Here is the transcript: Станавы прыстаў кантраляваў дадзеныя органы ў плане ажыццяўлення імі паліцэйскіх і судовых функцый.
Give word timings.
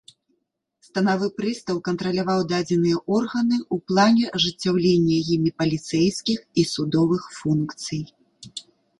Станавы 0.85 1.27
прыстаў 1.39 1.81
кантраляваў 1.87 2.39
дадзеныя 2.51 2.97
органы 3.17 3.57
ў 3.73 3.91
плане 3.91 4.25
ажыццяўлення 4.39 5.17
імі 5.35 5.51
паліцэйскіх 5.63 6.39
і 6.63 6.65
судовых 6.71 7.23
функцый. 7.41 8.01